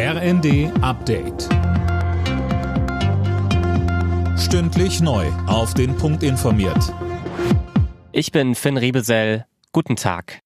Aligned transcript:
RND 0.00 0.70
Update. 0.80 1.48
Stündlich 4.38 5.00
neu. 5.00 5.26
Auf 5.48 5.74
den 5.74 5.96
Punkt 5.96 6.22
informiert. 6.22 6.94
Ich 8.12 8.30
bin 8.30 8.54
Finn 8.54 8.76
Riebesell. 8.76 9.44
Guten 9.72 9.96
Tag. 9.96 10.38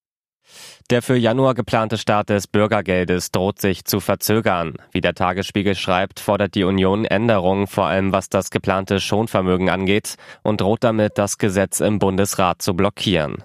Der 0.88 1.02
für 1.02 1.18
Januar 1.18 1.52
geplante 1.52 1.98
Start 1.98 2.30
des 2.30 2.46
Bürgergeldes 2.46 3.30
droht 3.30 3.60
sich 3.60 3.84
zu 3.84 4.00
verzögern. 4.00 4.76
Wie 4.90 5.02
der 5.02 5.12
Tagesspiegel 5.12 5.74
schreibt, 5.74 6.18
fordert 6.18 6.54
die 6.54 6.64
Union 6.64 7.04
Änderungen, 7.04 7.66
vor 7.66 7.84
allem 7.84 8.10
was 8.10 8.30
das 8.30 8.48
geplante 8.48 9.00
Schonvermögen 9.00 9.68
angeht, 9.68 10.14
und 10.42 10.62
droht 10.62 10.82
damit, 10.82 11.18
das 11.18 11.36
Gesetz 11.36 11.80
im 11.80 11.98
Bundesrat 11.98 12.62
zu 12.62 12.72
blockieren. 12.72 13.44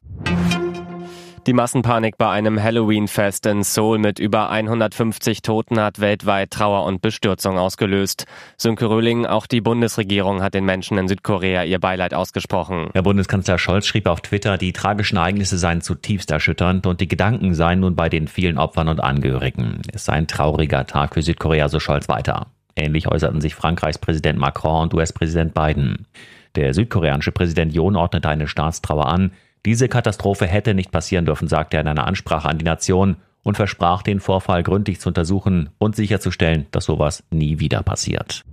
Die 1.48 1.54
Massenpanik 1.54 2.18
bei 2.18 2.30
einem 2.30 2.62
Halloween-Fest 2.62 3.46
in 3.46 3.64
Seoul 3.64 4.00
mit 4.00 4.20
über 4.20 4.50
150 4.50 5.42
Toten 5.42 5.80
hat 5.80 6.02
weltweit 6.02 6.52
Trauer 6.52 6.84
und 6.84 7.02
Bestürzung 7.02 7.58
ausgelöst. 7.58 8.26
Sönke 8.58 8.90
Röhling, 8.90 9.26
auch 9.26 9.48
die 9.48 9.62
Bundesregierung 9.62 10.44
hat 10.44 10.56
den 10.56 10.66
Menschen 10.66 10.98
in 10.98 11.08
Südkorea 11.08 11.64
ihr 11.64 11.80
Beileid 11.80 12.14
ausgesprochen. 12.14 12.90
Der 12.94 13.02
Bundeskanzler 13.02 13.58
Scholz 13.60 13.88
schrieb 13.88 14.08
auf 14.08 14.20
Twitter, 14.20 14.58
die 14.58 14.74
tragischen 14.74 15.16
Ereignisse 15.16 15.58
seien 15.58 15.80
zutiefst 15.80 16.32
erschütternd 16.32 16.86
und 16.86 17.00
die 17.00 17.08
Gedanken 17.08 17.56
seien 17.56 17.80
nun 17.80 17.96
bei 17.96 18.10
den 18.10 18.28
vielen 18.28 18.58
Opfern 18.58 18.90
und 18.90 19.00
Angehörigen. 19.00 19.84
Es 19.94 20.04
sei 20.04 20.14
ein 20.14 20.28
trauriger 20.28 20.86
Tag 20.86 21.14
für 21.14 21.22
Südkorea, 21.22 21.70
so 21.70 21.80
Scholz 21.80 22.10
weiter. 22.10 22.48
Ähnlich 22.76 23.08
äußerten 23.08 23.40
sich 23.40 23.56
Frankreichs 23.56 24.00
Präsident 24.00 24.38
Macron 24.38 24.84
und 24.84 24.94
US-Präsident 24.94 25.54
Biden. 25.54 26.08
Der 26.56 26.74
südkoreanische 26.74 27.32
Präsident 27.32 27.74
Yoon 27.74 27.96
ordnete 27.96 28.28
eine 28.28 28.50
Staatstrauer 28.50 29.06
an. 29.06 29.32
Diese 29.66 29.90
Katastrophe 29.90 30.48
hätte 30.48 30.74
nicht 30.74 30.92
passieren 30.92 31.26
dürfen, 31.26 31.48
sagte 31.48 31.78
er 31.78 31.82
in 31.82 31.88
einer 31.88 32.08
Ansprache 32.08 32.48
an 32.48 32.58
die 32.58 32.66
Nation 32.66 33.18
und 33.44 33.56
versprach, 33.56 34.02
den 34.02 34.20
Vorfall 34.20 34.64
gründlich 34.64 35.00
zu 35.00 35.10
untersuchen 35.10 35.70
und 35.78 35.96
sicherzustellen, 35.96 36.68
dass 36.72 36.86
sowas 36.86 37.24
nie 37.32 37.60
wieder 37.60 37.84
passiert. 37.84 38.44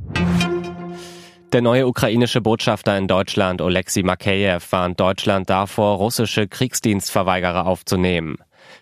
Der 1.52 1.62
neue 1.62 1.86
ukrainische 1.86 2.40
Botschafter 2.40 2.98
in 2.98 3.06
Deutschland, 3.06 3.60
Oleksiy 3.60 4.02
Makeyev, 4.02 4.72
warnt 4.72 4.98
Deutschland 4.98 5.48
davor, 5.50 5.98
russische 5.98 6.48
Kriegsdienstverweigerer 6.48 7.66
aufzunehmen. 7.66 8.38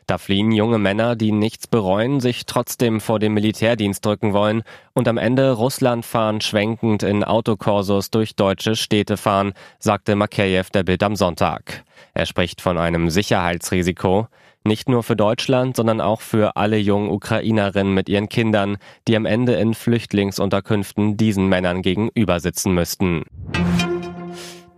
Da 0.07 0.19
fliehen 0.19 0.53
junge 0.53 0.79
Männer, 0.79 1.17
die 1.17 1.33
nichts 1.33 1.67
bereuen, 1.67 2.21
sich 2.21 2.47
trotzdem 2.47 3.01
vor 3.01 3.19
dem 3.19 3.35
Militärdienst 3.35 4.05
drücken 4.05 4.33
wollen 4.33 4.63
und 4.95 5.09
am 5.09 5.19
Ende 5.19 5.53
Russland 5.53 6.05
fahren, 6.05 6.41
schwenkend 6.41 7.03
in 7.03 7.25
Autokorsos 7.25 8.11
durch 8.11 8.37
deutsche 8.37 8.77
Städte 8.77 9.17
fahren, 9.17 9.53
sagte 9.79 10.17
Makeyev 10.17 10.71
der 10.71 10.83
Bild 10.83 11.03
am 11.03 11.17
Sonntag. 11.17 11.85
Er 12.15 12.27
spricht 12.27 12.61
von 12.61 12.79
einem 12.79 13.11
Sicherheitsrisiko, 13.11 14.29
nicht 14.65 14.89
nur 14.89 15.03
für 15.03 15.17
Deutschland, 15.17 15.77
sondern 15.77 16.01
auch 16.01 16.21
für 16.21 16.57
alle 16.57 16.77
jungen 16.77 17.11
Ukrainerinnen 17.11 17.93
mit 17.93 18.09
ihren 18.09 18.29
Kindern, 18.29 18.77
die 19.09 19.17
am 19.17 19.27
Ende 19.27 19.55
in 19.55 19.75
Flüchtlingsunterkünften 19.75 21.17
diesen 21.17 21.49
Männern 21.49 21.83
gegenüber 21.83 22.39
sitzen 22.39 22.73
müssten. 22.73 23.25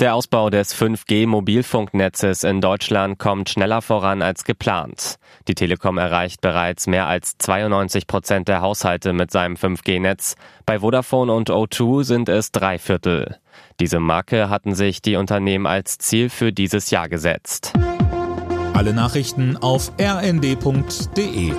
Der 0.01 0.17
Ausbau 0.17 0.51
des 0.51 0.75
5G-Mobilfunknetzes 0.75 2.43
in 2.43 2.61
Deutschland 2.61 3.19
kommt 3.19 3.49
schneller 3.49 3.81
voran 3.81 4.23
als 4.23 4.43
geplant. 4.43 5.17
Die 5.47 5.55
Telekom 5.55 5.99
erreicht 5.99 6.41
bereits 6.41 6.89
mehr 6.89 7.07
als 7.07 7.39
92 7.39 8.09
Prozent 8.09 8.49
der 8.49 8.61
Haushalte 8.61 9.13
mit 9.13 9.31
seinem 9.31 9.55
5G-Netz. 9.55 10.35
Bei 10.67 10.81
Vodafone 10.81 11.33
und 11.33 11.49
O2 11.49 12.03
sind 12.03 12.29
es 12.29 12.51
drei 12.51 12.79
Viertel. 12.79 13.39
Diese 13.79 14.01
Marke 14.01 14.49
hatten 14.51 14.75
sich 14.75 15.01
die 15.01 15.15
Unternehmen 15.15 15.67
als 15.67 15.99
Ziel 15.99 16.29
für 16.29 16.53
dieses 16.53 16.91
Jahr 16.91 17.09
gesetzt. 17.09 17.73
Alle 18.73 18.93
Nachrichten 18.93 19.57
auf 19.57 19.93
rnd.de 20.01 21.53